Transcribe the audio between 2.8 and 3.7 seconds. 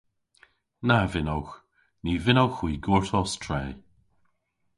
gortos tre.